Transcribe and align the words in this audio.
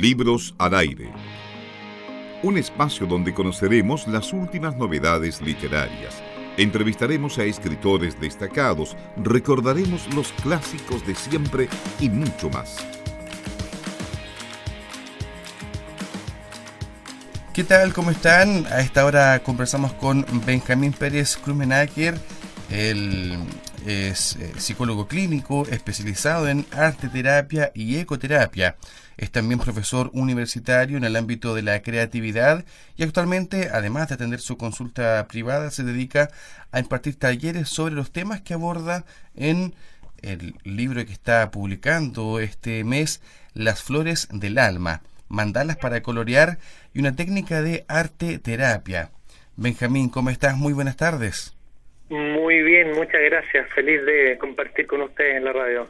Libros 0.00 0.54
al 0.58 0.74
aire. 0.74 1.10
Un 2.44 2.56
espacio 2.56 3.04
donde 3.04 3.34
conoceremos 3.34 4.06
las 4.06 4.32
últimas 4.32 4.76
novedades 4.76 5.40
literarias. 5.40 6.22
Entrevistaremos 6.56 7.36
a 7.38 7.44
escritores 7.44 8.20
destacados, 8.20 8.96
recordaremos 9.16 10.06
los 10.14 10.30
clásicos 10.34 11.04
de 11.04 11.16
siempre 11.16 11.68
y 11.98 12.08
mucho 12.10 12.48
más. 12.48 12.76
¿Qué 17.52 17.64
tal? 17.64 17.92
¿Cómo 17.92 18.12
están? 18.12 18.66
A 18.66 18.80
esta 18.82 19.04
hora 19.04 19.40
conversamos 19.40 19.92
con 19.94 20.24
Benjamín 20.46 20.92
Pérez 20.92 21.36
Krumenacker. 21.38 22.16
Él 22.70 23.36
es 23.86 24.36
eh, 24.36 24.52
psicólogo 24.58 25.08
clínico 25.08 25.66
especializado 25.68 26.48
en 26.48 26.66
arte 26.72 27.08
terapia 27.08 27.70
y 27.74 27.96
ecoterapia. 27.96 28.76
Es 29.16 29.30
también 29.30 29.58
profesor 29.58 30.10
universitario 30.12 30.96
en 30.96 31.04
el 31.04 31.16
ámbito 31.16 31.54
de 31.54 31.62
la 31.62 31.82
creatividad 31.82 32.64
y 32.96 33.02
actualmente, 33.02 33.70
además 33.72 34.08
de 34.08 34.14
atender 34.14 34.40
su 34.40 34.56
consulta 34.56 35.26
privada, 35.28 35.70
se 35.70 35.82
dedica 35.82 36.30
a 36.70 36.78
impartir 36.78 37.16
talleres 37.16 37.68
sobre 37.68 37.94
los 37.94 38.12
temas 38.12 38.42
que 38.42 38.54
aborda 38.54 39.04
en 39.34 39.74
el 40.22 40.54
libro 40.64 41.04
que 41.04 41.12
está 41.12 41.50
publicando 41.50 42.40
este 42.40 42.84
mes, 42.84 43.20
Las 43.54 43.82
Flores 43.82 44.28
del 44.30 44.58
Alma, 44.58 45.02
mandalas 45.28 45.76
para 45.76 46.02
colorear 46.02 46.58
y 46.94 47.00
una 47.00 47.14
técnica 47.14 47.62
de 47.62 47.84
arte 47.88 48.38
terapia. 48.38 49.10
Benjamín, 49.56 50.08
¿cómo 50.08 50.30
estás? 50.30 50.56
Muy 50.56 50.72
buenas 50.72 50.96
tardes. 50.96 51.57
Muy 52.08 52.62
bien, 52.62 52.92
muchas 52.92 53.20
gracias. 53.22 53.68
Feliz 53.74 54.04
de 54.04 54.38
compartir 54.38 54.86
con 54.86 55.02
ustedes 55.02 55.36
en 55.36 55.44
la 55.44 55.52
radio. 55.52 55.88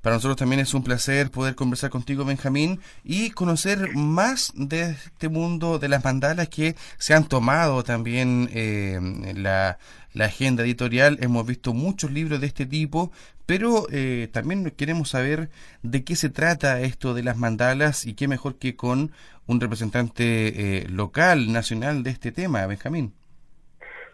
Para 0.00 0.16
nosotros 0.16 0.38
también 0.38 0.60
es 0.60 0.72
un 0.72 0.82
placer 0.82 1.30
poder 1.30 1.54
conversar 1.54 1.90
contigo, 1.90 2.24
Benjamín, 2.24 2.80
y 3.04 3.30
conocer 3.30 3.94
más 3.94 4.50
de 4.54 4.92
este 4.92 5.28
mundo 5.28 5.78
de 5.78 5.88
las 5.88 6.02
mandalas 6.02 6.48
que 6.48 6.74
se 6.96 7.12
han 7.12 7.28
tomado 7.28 7.82
también 7.82 8.48
eh, 8.54 8.98
la, 9.36 9.78
la, 10.14 10.24
agenda 10.24 10.62
editorial. 10.62 11.18
Hemos 11.20 11.46
visto 11.46 11.74
muchos 11.74 12.10
libros 12.12 12.40
de 12.40 12.46
este 12.46 12.64
tipo, 12.64 13.12
pero 13.44 13.86
eh, 13.92 14.28
también 14.32 14.70
queremos 14.70 15.10
saber 15.10 15.50
de 15.82 16.02
qué 16.02 16.16
se 16.16 16.30
trata 16.30 16.80
esto 16.80 17.12
de 17.12 17.22
las 17.22 17.36
mandalas 17.36 18.06
y 18.06 18.14
qué 18.14 18.26
mejor 18.26 18.58
que 18.58 18.76
con 18.76 19.12
un 19.46 19.60
representante 19.60 20.78
eh, 20.78 20.88
local, 20.88 21.52
nacional 21.52 22.02
de 22.04 22.10
este 22.10 22.32
tema, 22.32 22.66
Benjamín. 22.66 23.12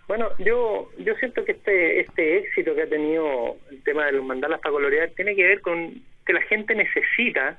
Bueno, 0.08 0.30
yo 0.38 0.88
yo 0.98 1.14
siento 1.16 1.44
que 1.44 1.52
este 1.52 2.00
este 2.00 2.38
éxito 2.38 2.74
que 2.74 2.82
ha 2.82 2.88
tenido 2.88 3.56
el 3.70 3.82
tema 3.82 4.06
de 4.06 4.12
los 4.12 4.24
mandalas 4.24 4.60
para 4.60 4.72
colorear 4.72 5.10
tiene 5.10 5.34
que 5.34 5.44
ver 5.44 5.60
con 5.60 5.94
que 6.24 6.32
la 6.32 6.42
gente 6.42 6.74
necesita 6.74 7.58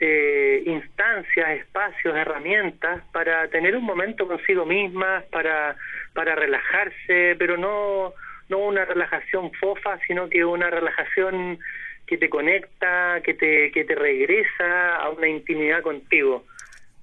eh, 0.00 0.62
instancias, 0.66 1.58
espacios, 1.58 2.16
herramientas 2.16 3.04
para 3.12 3.46
tener 3.48 3.76
un 3.76 3.84
momento 3.84 4.26
consigo 4.26 4.66
mismas, 4.66 5.24
para 5.26 5.76
para 6.12 6.34
relajarse, 6.34 7.36
pero 7.38 7.56
no 7.56 8.12
no 8.48 8.58
una 8.58 8.84
relajación 8.84 9.52
fofa, 9.52 9.98
sino 10.06 10.28
que 10.28 10.44
una 10.44 10.70
relajación 10.70 11.58
que 12.06 12.18
te 12.18 12.28
conecta, 12.28 13.20
que 13.22 13.34
te 13.34 13.70
que 13.70 13.84
te 13.84 13.94
regresa 13.94 14.96
a 14.96 15.10
una 15.10 15.28
intimidad 15.28 15.82
contigo. 15.82 16.44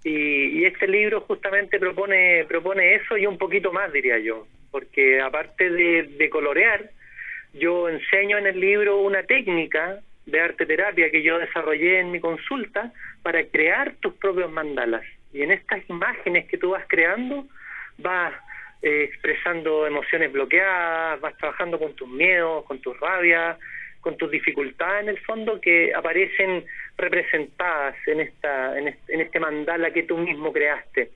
Y, 0.04 0.66
este 0.66 0.88
libro 0.88 1.22
justamente 1.22 1.80
propone 1.80 2.46
propone 2.46 2.96
eso 2.96 3.18
y 3.18 3.26
un 3.26 3.38
poquito 3.38 3.72
más, 3.72 3.92
diría 3.94 4.18
yo, 4.20 4.48
porque 4.72 5.22
aparte 5.22 5.70
de, 5.70 6.30
colorear, 6.30 6.90
yo 7.54 7.90
enseño 7.90 8.38
en 8.38 8.48
el 8.48 8.60
libro 8.60 9.02
una 9.02 9.24
técnica 9.24 10.00
de 10.26 10.40
arte 10.40 10.66
terapia 10.66 11.12
que 11.12 11.22
yo 11.22 11.38
desarrollé 11.38 12.00
en 12.00 12.12
mi 12.12 12.20
consulta 12.20 12.92
para 13.22 13.44
crear 13.46 13.96
tus 14.00 14.14
propios 14.16 14.52
mandalas. 14.52 15.04
Y 15.34 15.44
en 15.44 15.52
estas 15.52 15.88
imágenes 15.90 16.48
que 16.48 16.58
tú 16.58 16.72
vas 16.72 16.86
creando, 16.88 17.46
vas 17.98 18.34
eh, 18.82 19.04
expresando 19.04 19.86
emociones 19.86 20.32
bloqueadas, 20.32 21.20
vas 21.22 21.38
trabajando 21.38 21.78
con 21.78 21.94
tus 21.94 22.10
miedos, 22.10 22.66
con 22.66 22.80
tus 22.80 23.00
rabias, 23.00 23.58
con 24.02 24.18
tus 24.18 24.32
dificultades 24.32 25.04
en 25.04 25.10
el 25.10 25.20
fondo 25.20 25.62
que 25.62 25.94
aparecen 25.94 26.66
representadas 27.02 27.96
en 28.08 28.22
esta 28.22 28.78
en 28.78 28.88
este, 28.88 29.40
mandala 29.40 29.92
que 29.92 30.04
tú 30.04 30.18
mismo 30.18 30.54
creaste. 30.54 31.12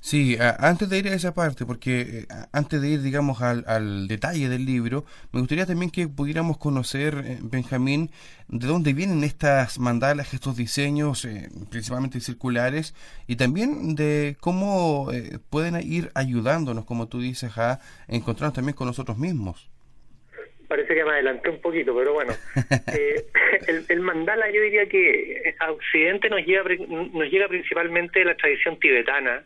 Sí, 0.00 0.36
antes 0.58 0.90
de 0.90 0.98
ir 0.98 1.08
a 1.08 1.14
esa 1.14 1.32
parte, 1.32 1.64
porque 1.64 2.00
eh, 2.02 2.26
antes 2.52 2.78
de 2.82 2.90
ir, 2.90 3.00
digamos, 3.00 3.40
al, 3.40 4.06
detalle 4.06 4.50
del 4.50 4.66
libro, 4.66 5.06
me 5.32 5.40
gustaría 5.40 5.64
también 5.64 5.90
que 5.90 6.08
pudiéramos 6.08 6.58
conocer, 6.58 7.24
eh, 7.24 7.38
Benjamín, 7.40 8.10
de 8.48 8.66
dónde 8.66 8.92
vienen 8.92 9.24
estas 9.24 9.78
mandalas, 9.78 10.34
estos 10.34 10.58
diseños, 10.58 11.24
eh, 11.24 11.48
principalmente 11.70 12.20
circulares, 12.20 12.94
y 13.26 13.36
también 13.36 13.94
de 13.94 14.36
cómo 14.40 15.10
pueden 15.48 15.80
ir 15.82 16.10
ayudándonos, 16.14 16.84
como 16.84 17.08
tú 17.08 17.20
dices, 17.20 17.56
a 17.56 17.80
encontrarnos 18.06 18.54
también 18.56 18.76
con 18.76 18.86
nosotros 18.88 19.16
mismos 19.16 19.70
parece 20.68 20.94
que 20.94 21.04
me 21.04 21.10
adelanté 21.10 21.50
un 21.50 21.60
poquito, 21.60 21.94
pero 21.96 22.12
bueno, 22.12 22.32
eh, 22.94 23.24
el, 23.88 24.00
mandala 24.00 24.50
yo 24.50 24.60
diría 24.62 24.86
que 24.86 25.54
a 25.58 25.70
Occidente 25.70 26.28
nos 26.28 26.44
llega, 26.44 26.62
nos 26.88 27.30
llega 27.30 27.48
principalmente 27.48 28.20
de 28.20 28.24
la 28.24 28.36
tradición 28.36 28.78
tibetana, 28.78 29.42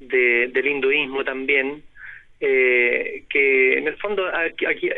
de, 0.00 0.48
del 0.48 0.66
hinduismo 0.66 1.24
también, 1.24 1.82
eh, 2.40 3.24
que 3.28 3.78
en 3.78 3.88
el 3.88 3.96
fondo 3.96 4.26
aquí, 4.28 4.90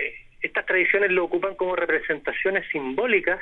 estas 0.42 0.66
tradiciones 0.66 1.10
lo 1.10 1.24
ocupan 1.24 1.54
como 1.54 1.76
representaciones 1.76 2.66
simbólicas 2.70 3.40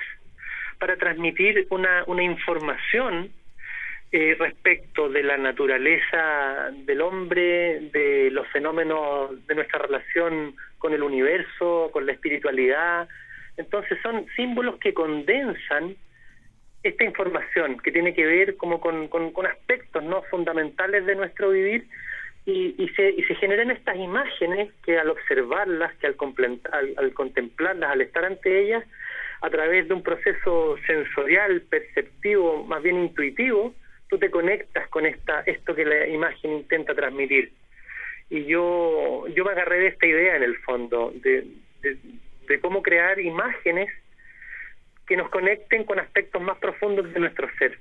para 0.78 0.96
transmitir 0.96 1.66
una, 1.70 2.04
una 2.06 2.22
información 2.22 3.30
eh, 4.10 4.36
respecto 4.38 5.10
de 5.10 5.22
la 5.22 5.36
naturaleza 5.36 6.70
del 6.72 7.02
hombre, 7.02 7.80
de 7.92 8.30
los 8.30 8.48
fenómenos 8.48 9.46
de 9.46 9.54
nuestra 9.54 9.80
relación 9.80 10.54
con 10.78 10.94
el 10.94 11.02
universo, 11.02 11.90
con 11.92 12.06
la 12.06 12.12
espiritualidad. 12.12 13.06
Entonces 13.58 13.98
son 14.02 14.26
símbolos 14.34 14.78
que 14.78 14.94
condensan 14.94 15.94
esta 16.82 17.04
información 17.04 17.78
que 17.78 17.92
tiene 17.92 18.14
que 18.14 18.24
ver 18.24 18.56
como 18.56 18.80
con, 18.80 19.10
aspectos 19.46 20.02
no 20.02 20.22
fundamentales 20.30 21.04
de 21.04 21.14
nuestro 21.14 21.50
vivir 21.50 21.86
y, 22.46 22.74
y, 22.78 22.88
se, 22.90 23.10
y 23.10 23.22
se 23.24 23.34
generan 23.34 23.70
estas 23.70 23.96
imágenes 23.96 24.72
que 24.84 24.98
al 24.98 25.10
observarlas, 25.10 25.94
que 25.96 26.06
al, 26.06 26.16
al, 26.72 26.94
al 26.96 27.12
contemplarlas, 27.12 27.90
al 27.90 28.00
estar 28.00 28.24
ante 28.24 28.62
ellas, 28.64 28.84
a 29.42 29.50
través 29.50 29.86
de 29.86 29.94
un 29.94 30.02
proceso 30.02 30.76
sensorial, 30.86 31.60
perceptivo, 31.68 32.64
más 32.64 32.82
bien 32.82 32.96
intuitivo, 32.96 33.74
tú 34.08 34.18
te 34.18 34.30
conectas 34.30 34.88
con 34.88 35.06
esta 35.06 35.40
esto 35.40 35.74
que 35.74 35.84
la 35.84 36.06
imagen 36.06 36.52
intenta 36.52 36.94
transmitir. 36.94 37.52
Y 38.30 38.44
yo, 38.44 39.26
yo 39.28 39.44
me 39.44 39.52
agarré 39.52 39.80
de 39.80 39.86
esta 39.88 40.06
idea 40.06 40.36
en 40.36 40.42
el 40.42 40.56
fondo, 40.58 41.12
de, 41.22 41.46
de, 41.82 42.60
cómo 42.60 42.82
crear 42.82 43.18
imágenes 43.18 43.88
que 45.06 45.16
nos 45.16 45.30
conecten 45.30 45.84
con 45.84 45.98
aspectos 45.98 46.42
más 46.42 46.58
profundos 46.58 47.10
de 47.12 47.20
nuestro 47.20 47.48
ser. 47.58 47.78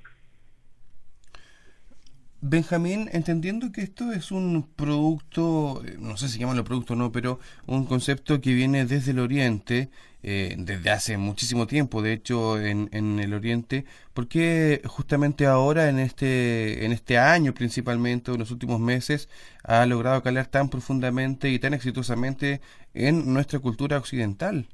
Benjamín, 2.40 3.10
entendiendo 3.12 3.72
que 3.72 3.82
esto 3.82 4.12
es 4.12 4.30
un 4.30 4.72
producto, 4.74 5.82
eh, 5.84 5.96
no 5.98 6.16
sé 6.16 6.28
si 6.28 6.38
llamarlo 6.38 6.64
producto 6.64 6.92
o 6.94 6.96
no, 6.96 7.10
pero 7.10 7.40
un 7.66 7.84
concepto 7.84 8.40
que 8.40 8.54
viene 8.54 8.86
desde 8.86 9.10
el 9.10 9.18
Oriente, 9.18 9.90
eh, 10.22 10.54
desde 10.58 10.90
hace 10.90 11.16
muchísimo 11.16 11.66
tiempo, 11.66 12.02
de 12.02 12.12
hecho, 12.12 12.60
en, 12.60 12.88
en, 12.92 13.20
el 13.20 13.34
Oriente, 13.34 13.84
¿por 14.14 14.28
qué 14.28 14.80
justamente 14.84 15.46
ahora, 15.46 15.88
en 15.88 15.98
este, 15.98 16.84
en 16.84 16.92
este 16.92 17.18
año 17.18 17.54
principalmente, 17.54 18.30
o 18.30 18.34
en 18.34 18.40
los 18.40 18.50
últimos 18.50 18.80
meses, 18.80 19.28
ha 19.62 19.86
logrado 19.86 20.22
calar 20.22 20.46
tan 20.46 20.70
profundamente 20.70 21.48
y 21.48 21.58
tan 21.58 21.72
exitosamente 21.72 22.60
en 22.94 23.32
nuestra 23.32 23.60
cultura 23.60 23.96
occidental? 23.96 24.66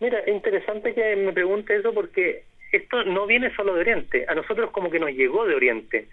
Mira, 0.00 0.20
es 0.20 0.34
interesante 0.34 0.94
que 0.94 1.16
me 1.16 1.32
pregunte 1.32 1.76
eso 1.76 1.92
porque 1.92 2.44
esto 2.72 3.04
no 3.04 3.26
viene 3.26 3.54
solo 3.54 3.74
de 3.74 3.80
Oriente, 3.80 4.24
a 4.28 4.34
nosotros 4.34 4.70
como 4.70 4.90
que 4.90 4.98
nos 4.98 5.10
llegó 5.10 5.46
de 5.46 5.54
Oriente, 5.54 6.08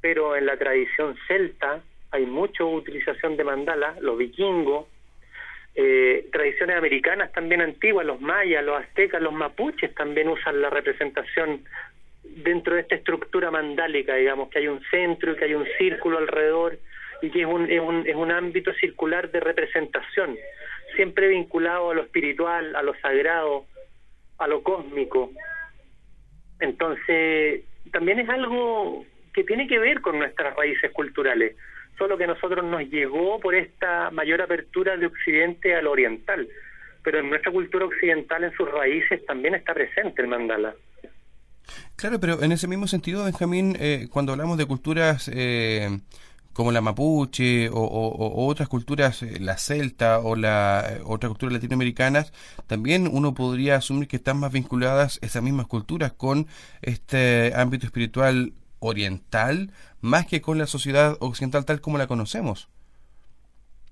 pero 0.00 0.36
en 0.36 0.46
la 0.46 0.56
tradición 0.56 1.16
celta 1.26 1.82
hay 2.10 2.26
mucha 2.26 2.64
utilización 2.64 3.36
de 3.36 3.44
mandala, 3.44 3.96
los 4.00 4.18
vikingos, 4.18 4.86
eh, 5.74 6.26
tradiciones 6.32 6.76
americanas 6.76 7.32
también 7.32 7.60
antiguas, 7.60 8.04
los 8.04 8.20
mayas, 8.20 8.64
los 8.64 8.80
aztecas, 8.80 9.22
los 9.22 9.32
mapuches 9.32 9.94
también 9.94 10.28
usan 10.28 10.60
la 10.60 10.70
representación 10.70 11.64
dentro 12.22 12.74
de 12.74 12.82
esta 12.82 12.96
estructura 12.96 13.50
mandálica, 13.50 14.14
digamos, 14.14 14.50
que 14.50 14.58
hay 14.58 14.68
un 14.68 14.82
centro 14.90 15.32
y 15.32 15.36
que 15.36 15.44
hay 15.44 15.54
un 15.54 15.66
círculo 15.78 16.18
alrededor 16.18 16.78
y 17.22 17.30
que 17.30 17.42
es 17.42 17.46
un, 17.46 17.70
es 17.70 17.80
un, 17.80 18.06
es 18.06 18.14
un 18.14 18.30
ámbito 18.30 18.72
circular 18.74 19.30
de 19.30 19.40
representación, 19.40 20.36
siempre 20.96 21.28
vinculado 21.28 21.90
a 21.90 21.94
lo 21.94 22.02
espiritual, 22.02 22.74
a 22.74 22.82
lo 22.82 22.94
sagrado, 23.00 23.66
a 24.38 24.46
lo 24.46 24.62
cósmico. 24.62 25.30
Entonces, 26.60 27.62
también 27.92 28.18
es 28.20 28.28
algo 28.28 29.04
que 29.32 29.44
tiene 29.44 29.66
que 29.66 29.78
ver 29.78 30.00
con 30.00 30.18
nuestras 30.18 30.54
raíces 30.56 30.90
culturales, 30.92 31.56
solo 31.98 32.16
que 32.16 32.24
a 32.24 32.28
nosotros 32.28 32.64
nos 32.64 32.82
llegó 32.82 33.40
por 33.40 33.54
esta 33.54 34.10
mayor 34.10 34.40
apertura 34.42 34.96
de 34.96 35.06
Occidente 35.06 35.74
al 35.74 35.86
oriental, 35.86 36.48
pero 37.02 37.18
en 37.18 37.30
nuestra 37.30 37.52
cultura 37.52 37.86
occidental, 37.86 38.44
en 38.44 38.52
sus 38.52 38.70
raíces, 38.70 39.24
también 39.26 39.54
está 39.54 39.74
presente 39.74 40.22
el 40.22 40.28
mandala. 40.28 40.74
Claro, 41.96 42.18
pero 42.18 42.42
en 42.42 42.52
ese 42.52 42.66
mismo 42.66 42.86
sentido, 42.86 43.24
Benjamín, 43.24 43.76
eh, 43.78 44.08
cuando 44.10 44.32
hablamos 44.32 44.58
de 44.58 44.66
culturas 44.66 45.30
eh, 45.32 46.00
como 46.52 46.72
la 46.72 46.80
mapuche 46.80 47.68
o, 47.70 48.46
otras 48.46 48.68
culturas, 48.68 49.22
eh, 49.22 49.38
la 49.40 49.56
celta 49.56 50.18
o 50.18 50.36
la 50.36 50.98
otras 51.04 51.30
culturas 51.30 51.54
latinoamericanas, 51.54 52.32
también 52.66 53.08
uno 53.10 53.34
podría 53.34 53.76
asumir 53.76 54.08
que 54.08 54.16
están 54.16 54.38
más 54.38 54.52
vinculadas 54.52 55.18
esas 55.22 55.42
mismas 55.42 55.66
culturas 55.66 56.12
con 56.12 56.46
este 56.82 57.52
ámbito 57.54 57.86
espiritual 57.86 58.52
oriental, 58.80 59.70
más 60.00 60.26
que 60.26 60.40
con 60.40 60.58
la 60.58 60.66
sociedad 60.66 61.16
occidental 61.20 61.64
tal 61.64 61.80
como 61.80 61.98
la 61.98 62.06
conocemos. 62.06 62.68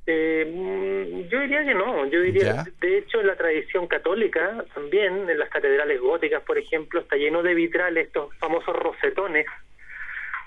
Eh, 0.07 1.27
yo 1.31 1.41
diría 1.41 1.65
que 1.65 1.75
no, 1.75 2.07
yo 2.07 2.23
diría, 2.23 2.65
de 2.81 2.99
hecho 2.99 3.21
en 3.21 3.27
la 3.27 3.37
tradición 3.37 3.87
católica 3.87 4.65
también, 4.75 5.29
en 5.29 5.39
las 5.39 5.51
catedrales 5.51 6.01
góticas 6.01 6.43
por 6.45 6.57
ejemplo, 6.57 7.01
está 7.01 7.17
lleno 7.17 7.43
de 7.43 7.55
vitrales, 7.55 8.07
estos 8.07 8.35
famosos 8.39 8.75
rosetones, 8.75 9.45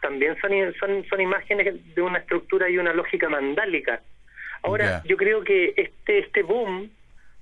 también 0.02 0.36
son, 0.42 0.52
son, 0.80 1.06
son 1.08 1.22
imágenes 1.22 1.76
de 1.96 2.02
una 2.02 2.18
estructura 2.18 2.70
y 2.70 2.80
una 2.80 2.92
lógica 2.92 3.30
mandálica. 3.30 4.02
Ahora, 4.64 5.04
yo 5.06 5.16
creo 5.16 5.44
que 5.44 5.74
este, 5.78 6.20
este 6.20 6.42
boom 6.44 6.90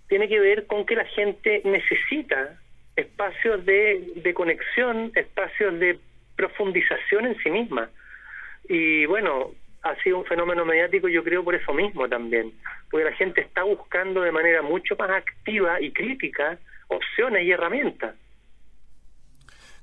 tiene 0.08 0.28
que 0.28 0.40
ver 0.40 0.68
con 0.68 0.86
que 0.86 0.96
la 0.96 1.06
gente 1.06 1.62
necesita 1.64 2.60
espacios 2.96 3.66
de, 3.66 4.12
de 4.16 4.34
conexión, 4.34 5.12
espacios 5.16 5.80
de 5.80 6.00
profundización 6.40 7.26
en 7.26 7.38
sí 7.44 7.50
misma. 7.50 7.90
Y 8.70 9.06
bueno, 9.08 9.52
ha 9.84 9.94
sido 10.02 10.20
un 10.20 10.26
fenómeno 10.26 10.64
mediático, 10.64 11.10
yo 11.10 11.22
creo, 11.22 11.44
por 11.44 11.54
eso 11.54 11.74
mismo 11.74 12.08
también, 12.08 12.54
porque 12.90 13.10
la 13.10 13.16
gente 13.18 13.42
está 13.42 13.64
buscando 13.64 14.22
de 14.22 14.32
manera 14.32 14.62
mucho 14.62 14.96
más 14.98 15.10
activa 15.10 15.82
y 15.82 15.92
crítica 15.92 16.58
opciones 16.88 17.44
y 17.46 17.52
herramientas. 17.52 18.16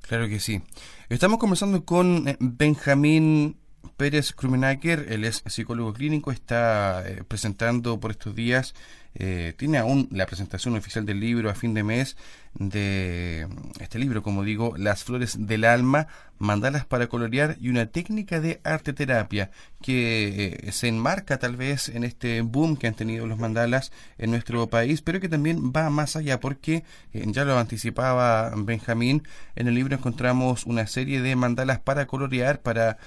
Claro 0.08 0.28
que 0.28 0.40
sí. 0.40 0.62
Estamos 1.10 1.38
conversando 1.38 1.84
con 1.84 2.26
eh, 2.26 2.36
Benjamín 2.40 3.56
Pérez 3.96 4.32
Krumenacker, 4.32 5.06
él 5.08 5.24
es 5.24 5.42
psicólogo 5.46 5.92
clínico, 5.92 6.30
está 6.30 7.02
eh, 7.06 7.22
presentando 7.26 7.98
por 7.98 8.10
estos 8.10 8.34
días, 8.34 8.74
eh, 9.18 9.54
tiene 9.56 9.78
aún 9.78 10.08
la 10.12 10.26
presentación 10.26 10.76
oficial 10.76 11.06
del 11.06 11.20
libro 11.20 11.48
a 11.48 11.54
fin 11.54 11.72
de 11.72 11.82
mes 11.82 12.18
de 12.52 13.48
este 13.80 13.98
libro, 13.98 14.22
como 14.22 14.44
digo, 14.44 14.74
Las 14.76 15.04
Flores 15.04 15.46
del 15.46 15.64
Alma, 15.64 16.06
mandalas 16.38 16.84
para 16.84 17.06
colorear 17.06 17.56
y 17.58 17.70
una 17.70 17.86
técnica 17.86 18.40
de 18.40 18.60
arte 18.62 18.92
terapia 18.92 19.50
que 19.80 20.58
eh, 20.62 20.72
se 20.72 20.88
enmarca 20.88 21.38
tal 21.38 21.56
vez 21.56 21.88
en 21.88 22.04
este 22.04 22.42
boom 22.42 22.76
que 22.76 22.88
han 22.88 22.94
tenido 22.94 23.26
los 23.26 23.38
mandalas 23.38 23.90
en 24.18 24.30
nuestro 24.30 24.66
país, 24.66 25.00
pero 25.00 25.18
que 25.18 25.30
también 25.30 25.72
va 25.74 25.88
más 25.88 26.16
allá 26.16 26.38
porque, 26.38 26.84
ya 27.14 27.46
lo 27.46 27.58
anticipaba 27.58 28.52
Benjamín, 28.54 29.22
en 29.54 29.68
el 29.68 29.74
libro 29.74 29.96
encontramos 29.96 30.66
una 30.66 30.86
serie 30.86 31.22
de 31.22 31.36
mandalas 31.36 31.80
para 31.80 32.06
colorear, 32.06 32.60
para 32.60 32.98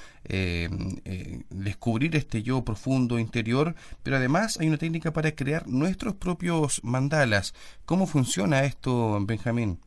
descubrir 1.50 2.16
este 2.16 2.42
yo 2.44 2.64
profundo 2.64 3.20
interior, 3.20 3.74
pero 4.04 4.18
además 4.18 4.60
hay 4.60 4.68
una 4.68 4.78
técnica 4.78 5.12
para 5.12 5.31
crear 5.31 5.68
nuestros 5.68 6.16
propios 6.16 6.84
mandalas. 6.84 7.54
¿Cómo 7.86 8.08
funciona 8.08 8.64
esto, 8.64 9.18
Benjamín? 9.26 9.80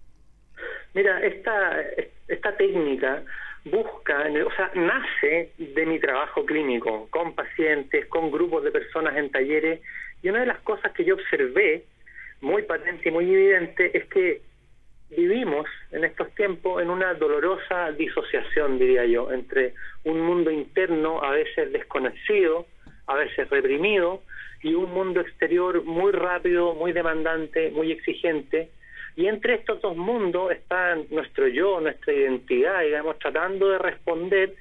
Mira, 0.95 1.21
esta, 1.21 1.81
esta 2.29 2.57
técnica 2.57 3.23
busca, 3.65 4.27
o 4.45 4.55
sea, 4.57 4.71
nace 4.75 5.53
de 5.59 5.87
mi 5.87 5.99
trabajo 5.99 6.45
clínico, 6.45 7.09
con 7.11 7.35
pacientes, 7.35 8.07
con 8.07 8.31
grupos 8.31 8.65
de 8.65 8.71
personas 8.71 9.17
en 9.17 9.31
talleres, 9.31 9.81
y 10.23 10.29
una 10.29 10.41
de 10.41 10.47
las 10.47 10.59
cosas 10.61 10.93
que 10.93 11.05
yo 11.05 11.15
observé, 11.15 11.85
muy 12.41 12.63
patente 12.63 13.09
y 13.09 13.13
muy 13.13 13.33
evidente, 13.33 13.97
es 13.97 14.05
que 14.07 14.43
vivimos 15.17 15.67
en 15.91 16.05
estos 16.05 16.35
tiempos 16.35 16.83
en 16.83 16.91
una 16.91 17.15
dolorosa 17.15 17.93
disociación, 17.93 18.79
diría 18.79 19.05
yo, 19.05 19.31
entre 19.33 19.75
un 20.05 20.21
mundo 20.21 20.51
interno 20.51 21.23
a 21.23 21.31
veces 21.31 21.73
desconocido, 21.73 22.67
a 23.07 23.15
veces 23.15 23.49
reprimido, 23.51 24.23
y 24.63 24.75
un 24.75 24.93
mundo 24.93 25.21
exterior 25.21 25.83
muy 25.85 26.13
rápido, 26.13 26.75
muy 26.75 26.93
demandante, 26.93 27.71
muy 27.71 27.91
exigente, 27.91 28.71
y 29.17 29.27
entre 29.27 29.55
estos 29.55 29.81
dos 29.83 29.97
mundos 29.97 30.53
está 30.53 30.97
nuestro 31.11 31.47
yo, 31.49 31.81
nuestra 31.81 32.13
identidad, 32.13 32.81
digamos, 32.83 33.19
tratando 33.19 33.69
de 33.69 33.79
responder 33.79 34.55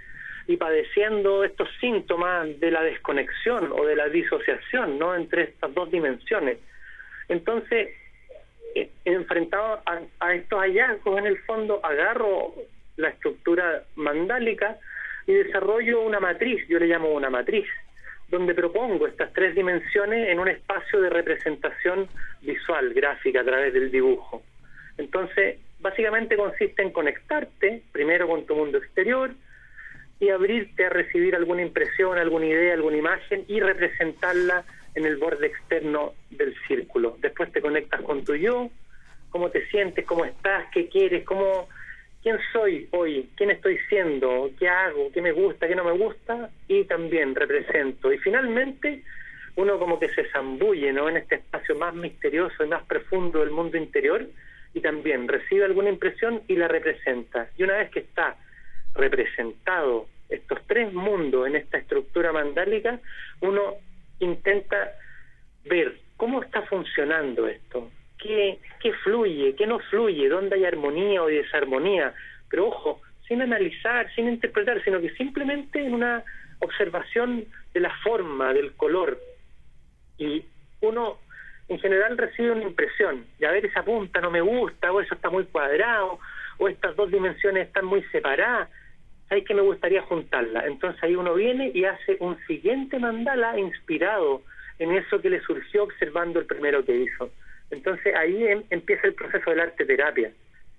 y 0.48 0.58
padeciendo 0.58 1.44
estos 1.44 1.70
síntomas 1.80 2.60
de 2.60 2.72
la 2.72 2.84
desconexión 2.84 3.72
o 3.72 3.86
de 3.86 3.96
la 3.96 4.10
disociación, 4.10 5.00
¿no? 5.00 5.16
Entre 5.16 5.44
estas 5.44 5.74
dos 5.74 5.90
dimensiones. 5.90 6.58
Entonces, 7.30 7.90
enfrentado 9.06 9.82
a, 9.86 10.02
a 10.20 10.36
estos 10.36 10.60
hallazgos, 10.60 11.20
en 11.20 11.28
el 11.28 11.38
fondo, 11.40 11.80
agarro 11.84 12.54
la 12.98 13.10
estructura 13.10 13.84
mandálica 13.96 14.78
y 15.28 15.34
desarrollo 15.34 16.02
una 16.02 16.20
matriz, 16.20 16.68
yo 16.68 16.80
le 16.80 16.88
llamo 16.88 17.10
una 17.12 17.30
matriz, 17.30 17.68
donde 18.30 18.54
propongo 18.54 19.08
estas 19.08 19.34
tres 19.34 19.54
dimensiones 19.56 20.30
en 20.30 20.40
un 20.40 20.48
espacio 20.48 21.02
de 21.02 21.10
representación 21.10 22.08
visual, 22.42 22.94
gráfica, 22.94 23.42
a 23.42 23.44
través 23.44 23.74
del 23.74 23.92
dibujo. 23.92 24.42
Entonces, 24.98 25.58
básicamente 25.80 26.38
consiste 26.38 26.82
en 26.82 26.92
conectarte 26.92 27.84
primero 27.92 28.28
con 28.28 28.46
tu 28.46 28.56
mundo 28.56 28.78
exterior 28.78 29.32
y 30.20 30.30
abrirte 30.30 30.86
a 30.86 30.90
recibir 30.90 31.36
alguna 31.36 31.64
impresión, 31.64 32.18
alguna 32.18 32.46
idea, 32.46 32.74
alguna 32.74 32.98
imagen 32.98 33.44
y 33.48 33.60
representarla 33.60 34.64
en 34.96 35.06
el 35.06 35.18
borde 35.18 35.48
externo 35.48 36.14
del 36.30 36.56
círculo. 36.68 36.91
Yo, 38.36 38.70
cómo 39.30 39.50
te 39.50 39.66
sientes, 39.68 40.06
cómo 40.06 40.26
estás, 40.26 40.66
qué 40.74 40.88
quieres, 40.88 41.24
cómo 41.26 41.68
quién 42.22 42.38
soy 42.54 42.88
hoy, 42.92 43.30
quién 43.36 43.52
estoy 43.52 43.78
siendo, 43.90 44.50
qué 44.60 44.70
hago, 44.70 45.12
qué 45.12 45.22
me 45.22 45.32
gusta, 45.32 45.68
qué 45.68 45.76
no 45.76 45.84
me 45.84 45.92
gusta, 45.92 46.50
y 46.68 46.84
también 46.86 47.36
represento. 47.36 48.12
Y 48.14 48.18
finalmente, 48.20 49.04
uno 49.56 49.80
como 49.80 50.00
que 50.00 50.10
se 50.10 50.30
zambulle 50.32 50.94
¿no? 50.94 51.10
en 51.10 51.18
este 51.18 51.36
espacio 51.36 51.76
más 51.76 51.94
misterioso 51.94 52.64
y 52.64 52.68
más 52.68 52.84
profundo 52.84 53.40
del 53.40 53.52
mundo 53.52 53.78
interior, 53.78 54.28
y 54.74 54.82
también 54.82 55.28
recibe 55.28 55.66
alguna 55.66 55.90
impresión 55.90 56.44
y 56.48 56.56
la 56.56 56.68
representa. 56.68 57.50
Y 57.58 57.64
una 57.64 57.78
vez 57.78 57.90
que 57.90 58.00
está 58.00 58.38
representado 58.94 60.08
estos 60.30 60.60
tres 60.68 60.94
mundos 60.94 61.48
en 61.48 61.58
esta 61.58 61.78
estructura 61.78 62.32
mandálica, 62.32 63.00
uno 63.42 63.76
intenta 64.20 64.94
ver 65.66 66.00
cómo 66.16 66.42
está 66.42 66.62
funcionando 66.64 67.48
esto, 67.48 67.92
qué, 68.22 68.94
fluye, 69.04 69.56
qué 69.56 69.68
no 69.68 69.80
fluye, 69.80 70.30
dónde 70.30 70.56
hay 70.56 70.66
armonía 70.66 71.24
o 71.24 71.28
desarmonía, 71.28 72.14
pero 72.50 72.68
ojo, 72.68 73.02
sin 73.28 73.42
analizar, 73.42 74.14
sin 74.14 74.28
interpretar, 74.28 74.84
sino 74.84 75.00
que 75.02 75.10
simplemente 75.16 75.84
en 75.84 75.94
una 75.94 76.24
observación 76.60 77.46
de 77.74 77.80
la 77.80 77.92
forma, 78.04 78.54
del 78.54 78.74
color. 78.74 79.20
Y 80.18 80.46
uno 80.82 81.18
en 81.68 81.80
general 81.80 82.18
recibe 82.18 82.52
una 82.52 82.64
impresión, 82.64 83.26
y 83.40 83.46
a 83.46 83.52
ver 83.52 83.66
esa 83.66 83.84
punta 83.84 84.22
no 84.22 84.30
me 84.30 84.42
gusta, 84.42 84.92
o 84.92 85.02
eso 85.02 85.16
está 85.16 85.30
muy 85.30 85.46
cuadrado, 85.46 86.20
o 86.58 86.68
estas 86.68 86.96
dos 86.96 87.10
dimensiones 87.10 87.68
están 87.68 87.86
muy 87.86 88.04
separadas, 88.12 88.70
hay 89.30 89.44
que 89.44 89.54
me 89.54 89.62
gustaría 89.62 90.02
juntarla. 90.02 90.66
Entonces 90.68 91.02
ahí 91.02 91.16
uno 91.16 91.34
viene 91.34 91.72
y 91.74 91.86
hace 91.86 92.18
un 92.20 92.38
siguiente 92.46 93.00
mandala 93.00 93.58
inspirado 93.58 94.42
en 94.78 94.92
eso 94.92 95.22
que 95.22 95.30
le 95.30 95.42
surgió 95.42 95.84
observando 95.84 96.40
el 96.40 96.46
primero 96.46 96.84
que 96.84 96.98
hizo. 96.98 97.32
Entonces 97.72 98.14
ahí 98.16 98.48
em, 98.48 98.64
empieza 98.70 99.08
el 99.08 99.14
proceso 99.14 99.50
del 99.50 99.62
arte 99.62 99.86
terapia, 99.86 100.32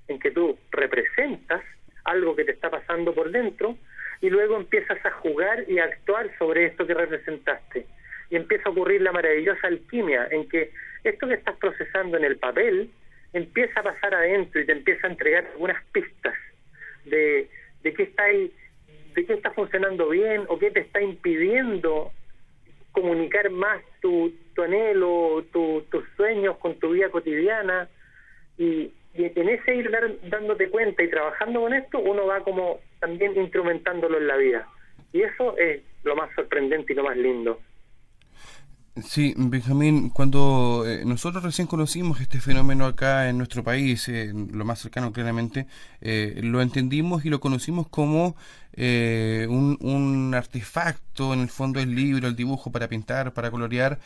en 0.08 0.18
que 0.18 0.30
tú 0.30 0.58
representas 0.70 1.62
algo 2.04 2.36
que 2.36 2.44
te 2.44 2.52
está 2.52 2.70
pasando 2.70 3.14
por 3.14 3.30
dentro 3.30 3.76
y 4.20 4.30
luego 4.30 4.56
empiezas 4.56 5.04
a 5.04 5.10
jugar 5.10 5.64
y 5.68 5.78
a 5.78 5.84
actuar 5.84 6.30
sobre 6.38 6.66
esto 6.66 6.86
que 6.86 6.94
representaste. 6.94 7.86
Y 8.30 8.36
empieza 8.36 8.68
a 8.68 8.72
ocurrir 8.72 9.02
la 9.02 9.12
maravillosa 9.12 9.66
alquimia 9.66 10.28
en 10.30 10.48
que 10.48 10.70
esto 11.04 11.28
que 11.28 11.34
estás 11.34 11.56
procesando 11.56 12.16
en 12.16 12.24
el 12.24 12.36
papel 12.36 12.90
empieza 13.32 13.80
a 13.80 13.82
pasar 13.82 14.14
adentro 14.14 14.60
y 14.60 14.66
te 14.66 14.72
empieza 14.72 15.06
a 15.06 15.10
entregar 15.10 15.46
algunas 15.52 15.82
pistas 15.86 16.34
de, 17.04 17.48
de 17.82 17.94
qué 17.94 18.04
está 18.04 18.24
de 18.24 19.26
qué 19.26 19.34
está 19.34 19.50
funcionando 19.50 20.08
bien 20.08 20.44
o 20.48 20.58
qué 20.58 20.70
te 20.70 20.80
está 20.80 21.02
impidiendo 21.02 22.12
comunicar 22.92 23.50
más 23.50 23.82
tu, 24.00 24.32
tu 24.54 24.62
anhelo, 24.62 25.44
tus 25.52 26.04
sueños 26.16 26.56
con 26.58 26.74
tu 26.78 26.90
vida 26.90 27.08
cotidiana 27.10 27.88
y, 28.58 28.92
en 29.14 29.48
ese 29.48 29.74
ir 29.74 29.90
dándote 30.24 30.70
cuenta 30.70 31.02
y 31.02 31.10
trabajando 31.10 31.60
con 31.60 31.74
esto, 31.74 31.98
uno 31.98 32.26
va 32.26 32.40
como 32.40 32.80
también 32.98 33.36
instrumentándolo 33.36 34.16
en 34.18 34.26
la 34.26 34.36
vida. 34.36 34.66
Y 35.12 35.22
eso 35.22 35.56
es 35.58 35.82
lo 36.04 36.16
más 36.16 36.34
sorprendente 36.34 36.92
y 36.92 36.96
lo 36.96 37.04
más 37.04 37.16
lindo. 37.16 37.60
Sí, 39.00 39.32
Benjamín, 39.38 40.10
cuando 40.10 40.84
eh, 40.86 41.02
nosotros 41.06 41.42
recién 41.42 41.66
conocimos 41.66 42.20
este 42.20 42.40
fenómeno 42.40 42.84
acá 42.84 43.30
en 43.30 43.38
nuestro 43.38 43.64
país, 43.64 44.06
eh, 44.08 44.30
lo 44.34 44.66
más 44.66 44.80
cercano 44.80 45.14
claramente, 45.14 45.66
eh, 46.02 46.40
lo 46.42 46.60
entendimos 46.60 47.24
y 47.24 47.30
lo 47.30 47.40
conocimos 47.40 47.88
como 47.88 48.36
un, 48.74 49.76
un, 49.82 50.34
artefacto, 50.34 51.34
en 51.34 51.40
el 51.40 51.50
fondo 51.50 51.78
el 51.78 51.94
libro, 51.94 52.26
el 52.26 52.34
dibujo 52.34 52.72
para 52.72 52.88
pintar, 52.88 53.34
para 53.34 53.50
colorear, 53.50 53.98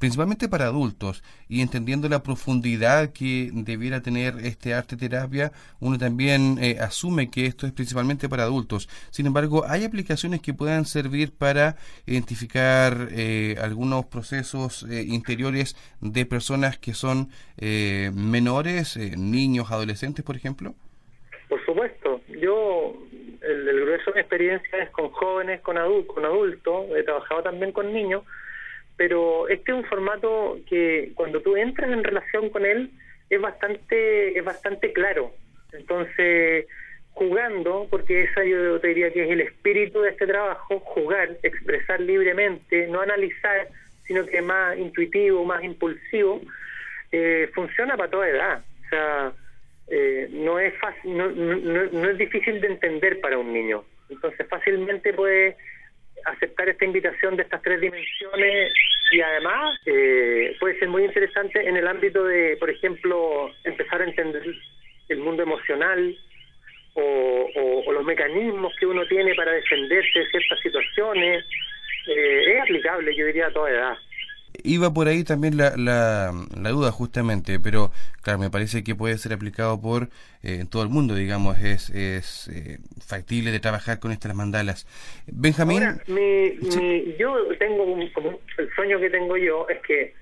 principalmente 0.00 0.48
para 0.48 0.64
adultos, 0.64 1.22
y 1.48 1.60
entendiendo 1.60 2.08
la 2.08 2.20
profundidad 2.20 3.10
que 3.10 3.52
debiera 3.54 4.00
tener 4.00 4.44
este 4.44 4.74
arte 4.74 4.96
terapia, 4.96 5.52
uno 5.78 5.96
también 5.96 6.58
asume 6.80 7.30
que 7.30 7.46
esto 7.46 7.68
es 7.68 7.72
principalmente 7.72 8.28
para 8.28 8.42
adultos. 8.42 8.88
Sin 9.12 9.26
embargo, 9.26 9.64
hay 9.68 9.84
aplicaciones 9.84 10.40
que 10.40 10.54
puedan 10.54 10.86
servir 10.86 11.32
para 11.32 11.76
identificar 12.04 13.10
algunos 13.62 14.06
procesos 14.06 14.19
eh, 14.32 15.04
interiores 15.06 15.76
de 16.00 16.26
personas 16.26 16.78
que 16.78 16.94
son 16.94 17.28
eh, 17.58 18.10
menores, 18.14 18.96
eh, 18.96 19.14
niños, 19.16 19.70
adolescentes, 19.70 20.24
por 20.24 20.36
ejemplo? 20.36 20.74
Por 21.48 21.64
supuesto. 21.64 22.20
Yo, 22.28 22.96
el, 23.42 23.80
grueso 23.80 24.10
de 24.10 24.14
mi 24.14 24.20
experiencia 24.20 24.82
es 24.82 24.90
con 24.90 25.10
jóvenes, 25.10 25.60
con, 25.62 25.76
con 26.04 26.24
adultos, 26.24 26.86
he 26.96 27.02
trabajado 27.02 27.42
también 27.42 27.72
con 27.72 27.92
niños, 27.92 28.22
pero 28.96 29.48
este 29.48 29.72
es 29.72 29.78
un 29.78 29.84
formato 29.84 30.58
que 30.68 31.12
cuando 31.14 31.40
tú 31.40 31.56
entras 31.56 31.90
en 31.90 32.04
relación 32.04 32.50
con 32.50 32.66
él 32.66 32.90
es 33.30 33.40
bastante, 33.40 34.38
es 34.38 34.44
bastante 34.44 34.92
claro. 34.92 35.32
Entonces, 35.72 36.66
jugando, 37.12 37.86
porque 37.90 38.22
esa 38.24 38.44
yo 38.44 38.80
te 38.80 38.88
diría 38.88 39.12
que 39.12 39.24
es 39.24 39.30
el 39.30 39.40
espíritu 39.40 40.00
de 40.00 40.10
este 40.10 40.26
trabajo, 40.26 40.80
jugar, 40.80 41.36
expresar 41.42 42.00
libremente, 42.00 42.86
no 42.86 43.00
analizar, 43.00 43.68
sino 44.10 44.26
que 44.26 44.38
es 44.38 44.42
más 44.42 44.76
intuitivo, 44.76 45.44
más 45.44 45.62
impulsivo, 45.62 46.40
eh, 47.12 47.48
funciona 47.54 47.96
para 47.96 48.10
toda 48.10 48.28
edad. 48.28 48.64
O 48.84 48.88
sea, 48.88 49.32
eh, 49.86 50.26
no 50.32 50.58
es 50.58 50.76
fácil, 50.80 51.16
no, 51.16 52.10
es 52.10 52.18
difícil 52.18 52.60
de 52.60 52.66
entender 52.66 53.20
para 53.20 53.38
un 53.38 53.52
niño. 53.52 53.84
Entonces 54.08 54.48
fácilmente 54.48 55.12
puede 55.12 55.56
aceptar 56.24 56.68
esta 56.68 56.84
invitación 56.84 57.36
de 57.36 57.44
estas 57.44 57.62
tres 57.62 57.80
dimensiones 57.80 58.72
y 59.12 59.20
además 59.20 59.78
eh, 59.86 60.56
puede 60.58 60.76
ser 60.80 60.88
muy 60.88 61.04
interesante 61.04 61.68
en 61.68 61.76
el 61.76 61.86
ámbito 61.86 62.24
de, 62.24 62.56
por 62.58 62.68
ejemplo, 62.68 63.54
empezar 63.62 64.00
a 64.00 64.06
entender 64.06 64.42
el 65.08 65.18
mundo 65.18 65.44
emocional 65.44 66.18
o, 66.94 67.48
o 67.86 67.92
los 67.92 68.04
mecanismos 68.04 68.74
que 68.76 68.86
uno 68.86 69.06
tiene 69.06 69.36
para 69.36 69.52
defenderse 69.52 70.18
de 70.18 70.30
ciertas 70.30 70.58
situaciones 70.58 71.44
eh, 72.06 72.52
es 72.54 72.62
aplicable, 72.62 73.14
yo 73.14 73.26
diría, 73.26 73.46
a 73.46 73.52
toda 73.52 73.70
edad. 73.70 73.94
Iba 74.62 74.92
por 74.92 75.08
ahí 75.08 75.24
también 75.24 75.56
la, 75.56 75.74
la, 75.76 76.70
duda 76.70 76.90
justamente, 76.90 77.58
pero 77.60 77.90
claro, 78.22 78.38
me 78.38 78.50
parece 78.50 78.82
que 78.82 78.94
puede 78.94 79.16
ser 79.16 79.32
aplicado 79.32 79.80
por 79.80 80.08
eh, 80.42 80.64
todo 80.70 80.82
el 80.82 80.88
mundo, 80.88 81.14
digamos, 81.14 81.58
es, 81.58 81.88
es 81.90 82.48
eh, 82.48 82.78
factible 83.06 83.52
de 83.52 83.60
trabajar 83.60 84.00
con 84.00 84.12
estas 84.12 84.34
mandalas. 84.34 84.86
Benjamín. 85.26 85.82
yo 87.18 87.36
tengo 87.58 87.84
un, 87.84 88.02
el 88.02 88.70
sueño 88.74 89.00
que 89.00 89.10
tengo 89.10 89.36
yo 89.36 89.66
es 89.68 89.80
que 89.82 90.14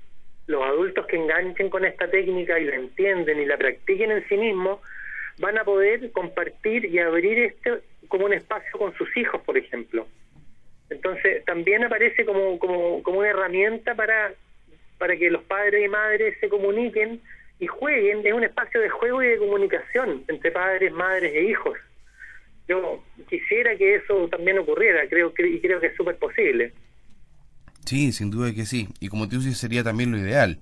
los 0.47 0.63
adultos 0.63 1.07
que 1.07 1.17
enganchen 1.17 1.69
con 1.71 1.85
esta 1.85 2.09
técnica 2.11 2.59
y 2.59 2.65
la 2.65 2.77
entienden 2.77 3.41
y 3.41 3.47
la 3.47 3.57
practiquen 3.57 4.11
en 4.11 4.29
sí 4.29 4.37
mismos 4.37 4.81
van 5.39 5.59
a 5.59 5.65
poder 5.65 6.11
compartir 6.13 6.85
y 6.87 6.99
abrir 6.99 7.39
este 7.39 7.81
como 8.09 8.25
un 8.27 8.33
espacio 8.33 8.79
con 8.79 8.95
sus 8.95 9.15
hijos, 9.17 9.41
por 9.43 9.57
ejemplo. 9.59 10.07
Entonces, 10.91 11.45
también 11.45 11.85
aparece 11.85 12.25
como, 12.25 12.59
como, 12.59 13.03
como 13.03 13.19
una 13.19 13.29
herramienta 13.29 13.95
para, 13.95 14.33
para 14.99 15.17
que 15.17 15.31
los 15.31 15.43
padres 15.45 15.85
y 15.85 15.89
madres 15.89 16.37
se 16.41 16.49
comuniquen 16.49 17.21
y 17.61 17.67
jueguen. 17.67 18.27
Es 18.27 18.33
un 18.33 18.45
espacio 18.45 18.81
de 18.81 18.89
juego 18.89 19.23
y 19.23 19.29
de 19.29 19.39
comunicación 19.39 20.25
entre 20.29 20.51
padres, 20.51 20.93
madres 20.93 21.35
e 21.35 21.45
hijos. 21.45 21.79
Yo 22.69 23.03
quisiera 23.29 23.77
que 23.77 23.97
eso 23.97 24.29
también 24.29 24.59
ocurriera, 24.59 25.09
creo 25.09 25.33
que, 25.33 25.47
y 25.47 25.61
creo 25.61 25.81
que 25.81 25.87
es 25.87 25.97
súper 25.97 26.17
posible. 26.17 26.73
Sí, 27.87 28.13
sin 28.13 28.31
duda 28.31 28.53
que 28.55 28.67
sí. 28.67 28.89
Y 29.01 29.09
como 29.09 29.29
tú 29.29 29.37
dices, 29.37 29.57
sería 29.57 29.83
también 29.83 30.13
lo 30.13 30.19
ideal. 30.19 30.59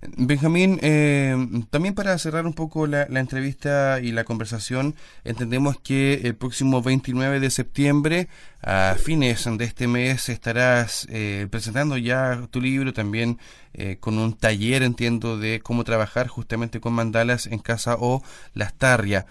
Benjamín, 0.00 0.78
eh, 0.82 1.36
también 1.70 1.94
para 1.94 2.16
cerrar 2.18 2.46
un 2.46 2.52
poco 2.52 2.86
la, 2.86 3.02
entrevista 3.04 3.98
y 4.00 4.12
la 4.12 4.22
conversación, 4.22 4.94
entendemos 5.24 5.80
que 5.80 6.20
el 6.24 6.36
próximo 6.36 6.82
29 6.82 7.40
de 7.40 7.50
septiembre, 7.50 8.28
a 8.62 8.94
fines 8.96 9.48
de 9.58 9.64
este 9.64 9.88
mes, 9.88 10.28
estarás 10.28 11.08
eh, 11.10 11.48
presentando 11.50 11.96
ya 11.96 12.46
tu 12.50 12.60
libro 12.60 12.92
también 12.92 13.38
eh, 13.74 13.96
con 13.98 14.18
un 14.18 14.36
taller, 14.36 14.84
entiendo, 14.84 15.36
de 15.36 15.58
cómo 15.60 15.82
trabajar 15.82 16.28
justamente 16.28 16.80
con 16.80 16.92
mandalas 16.92 17.46
en 17.46 17.58
casa 17.58 17.96
o 17.98 18.22
las 18.54 18.74
tarrias. 18.74 19.26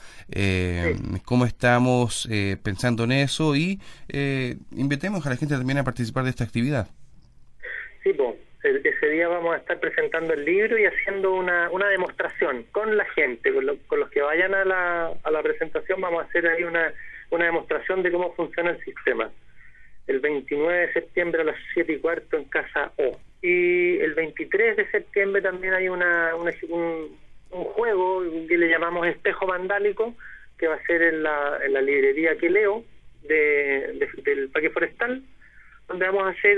¿Cómo 1.23 1.45
estamos 1.45 2.27
pensando 2.61 3.05
en 3.05 3.13
eso? 3.13 3.55
Y 3.55 3.79
invitemos 4.71 5.25
a 5.25 5.29
la 5.29 5.37
gente 5.37 5.55
también 5.55 5.77
a 5.77 5.85
participar 5.85 6.25
de 6.25 6.31
esta 6.31 6.43
actividad. 6.43 6.89
Sí, 8.03 8.11
pues 8.13 8.46
ese 8.75 9.09
día 9.09 9.27
vamos 9.27 9.55
a 9.55 9.57
estar 9.57 9.79
presentando 9.79 10.33
el 10.33 10.45
libro 10.45 10.77
y 10.77 10.85
haciendo 10.85 11.33
una, 11.33 11.69
una 11.71 11.87
demostración 11.87 12.63
con 12.71 12.97
la 12.97 13.05
gente, 13.05 13.53
con, 13.53 13.65
los 13.65 14.09
que 14.09 14.21
vayan 14.21 14.53
a 14.53 14.65
la, 14.65 15.13
a 15.23 15.31
la 15.31 15.43
presentación 15.43 16.01
vamos 16.01 16.23
a 16.23 16.27
hacer 16.27 16.47
ahí 16.47 16.63
una, 16.63 16.93
una 17.29 17.45
demostración 17.45 18.03
de 18.03 18.11
cómo 18.11 18.33
funciona 18.33 18.71
el 18.71 18.83
sistema. 18.83 19.29
El 20.07 20.19
29 20.19 20.87
de 20.87 20.93
septiembre 20.93 21.41
a 21.41 21.45
las 21.45 21.57
7 21.73 21.93
y 21.93 21.99
cuarto 21.99 22.37
en 22.37 22.45
Casa 22.45 22.91
O. 22.97 23.19
Y 23.41 23.99
el 23.99 24.13
23 24.13 24.77
de 24.77 24.89
septiembre 24.91 25.41
también 25.41 25.73
hay 25.73 25.89
una, 25.89 26.33
un, 26.35 26.49
un 27.51 27.63
juego 27.65 28.23
que 28.47 28.57
le 28.57 28.69
llamamos 28.69 29.07
Espejo 29.07 29.45
Vandálico, 29.45 30.15
que 30.57 30.67
va 30.67 30.75
a 30.75 30.85
ser 30.85 31.01
en 31.01 31.23
la, 31.23 31.59
en 31.63 31.73
la 31.73 31.81
librería 31.81 32.37
que 32.37 32.49
leo 32.49 32.83
de, 33.23 34.09
del 34.23 34.49
Parque 34.49 34.69
Forestal 34.69 35.23
donde 35.87 36.05
vamos 36.05 36.23
a 36.23 36.29
hacer, 36.29 36.57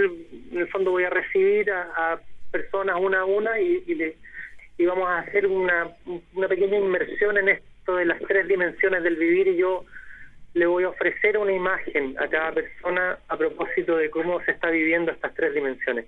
en 0.51 0.57
el 0.57 0.67
fondo 0.69 0.91
voy 0.91 1.03
a 1.03 1.09
recibir 1.09 1.71
a, 1.71 2.19
personas 2.51 2.95
una 2.99 3.19
a 3.19 3.25
una 3.25 3.59
y, 3.59 3.93
le, 3.93 4.17
y 4.77 4.85
vamos 4.85 5.07
a 5.07 5.19
hacer 5.19 5.45
una, 5.45 5.87
una 6.33 6.47
pequeña 6.47 6.77
inmersión 6.77 7.37
en 7.37 7.49
esto 7.49 7.95
de 7.95 8.05
las 8.05 8.19
tres 8.27 8.47
dimensiones 8.47 9.03
del 9.03 9.17
vivir 9.17 9.49
y 9.49 9.57
yo 9.57 9.85
le 10.55 10.65
voy 10.65 10.83
a 10.83 10.89
ofrecer 10.89 11.37
una 11.37 11.51
imagen 11.51 12.15
a 12.19 12.27
cada 12.27 12.51
persona 12.53 13.19
a 13.27 13.37
propósito 13.37 13.97
de 13.97 14.09
cómo 14.09 14.41
se 14.45 14.51
está 14.51 14.71
viviendo 14.71 15.11
estas 15.11 15.33
tres 15.35 15.53
dimensiones. 15.53 16.05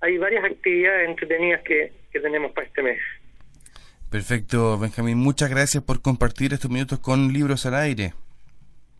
Hay 0.00 0.18
varias 0.18 0.44
actividades 0.44 1.08
entretenidas 1.08 1.62
que, 1.62 1.92
que 2.12 2.20
tenemos 2.20 2.52
para 2.52 2.66
este 2.66 2.82
mes. 2.82 3.00
Perfecto, 4.10 4.78
Benjamín. 4.78 5.18
Muchas 5.18 5.50
gracias 5.50 5.82
por 5.82 6.02
compartir 6.02 6.52
estos 6.52 6.70
minutos 6.70 6.98
con 6.98 7.32
Libros 7.32 7.64
al 7.66 7.74
Aire. 7.74 8.12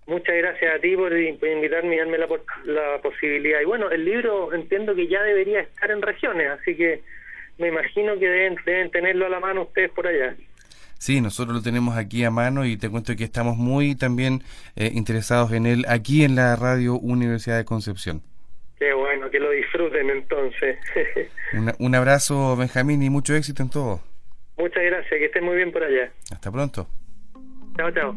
Muchas 0.08 0.36
gracias 0.36 0.74
a 0.74 0.78
ti 0.78 0.96
por, 0.96 1.12
invitarme 1.14 1.96
y 1.96 1.98
darme 1.98 2.16
la, 2.16 2.26
la, 2.64 2.98
posibilidad. 3.02 3.60
Y 3.60 3.66
bueno, 3.66 3.90
el 3.90 4.06
libro 4.06 4.54
entiendo 4.54 4.94
que 4.94 5.06
ya 5.06 5.22
debería 5.22 5.60
estar 5.60 5.90
en 5.90 6.00
regiones, 6.00 6.48
así 6.48 6.74
que 6.74 7.02
me 7.58 7.68
imagino 7.68 8.18
que 8.18 8.26
deben, 8.26 8.56
deben 8.64 8.90
tenerlo 8.90 9.26
a 9.26 9.28
la 9.28 9.38
mano 9.38 9.64
ustedes 9.64 9.90
por 9.90 10.06
allá. 10.06 10.34
Sí, 10.96 11.20
nosotros 11.20 11.56
lo 11.56 11.62
tenemos 11.62 11.98
aquí 11.98 12.24
a 12.24 12.30
mano 12.30 12.64
y 12.64 12.78
te 12.78 12.88
cuento 12.88 13.14
que 13.16 13.24
estamos 13.24 13.58
muy 13.58 13.96
también 13.96 14.40
eh, 14.76 14.90
interesados 14.94 15.52
en 15.52 15.66
él 15.66 15.84
aquí 15.86 16.24
en 16.24 16.36
la 16.36 16.56
Radio 16.56 16.94
Universidad 16.94 17.58
de 17.58 17.66
Concepción. 17.66 18.22
Qué 18.78 18.94
bueno, 18.94 19.28
que 19.30 19.38
lo 19.40 19.50
disfruten 19.50 20.08
entonces. 20.08 20.78
un 21.78 21.94
abrazo, 21.94 22.56
Benjamín, 22.56 23.02
y 23.02 23.10
mucho 23.10 23.36
éxito 23.36 23.62
en 23.62 23.68
todo. 23.68 24.00
Muchas 24.56 24.82
gracias, 24.84 25.10
que 25.10 25.26
estén 25.26 25.44
muy 25.44 25.56
bien 25.56 25.70
por 25.70 25.82
allá. 25.82 26.10
Hasta 26.32 26.50
pronto. 26.50 26.88
Chao, 27.76 27.90
chao. 27.90 28.16